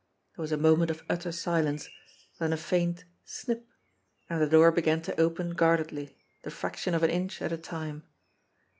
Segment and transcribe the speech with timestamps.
[0.35, 1.87] There was a moment of utter silence,
[2.39, 3.67] then a faint snip,
[4.31, 8.01] and the door began to open guardedly, the fraction of an inch at a time.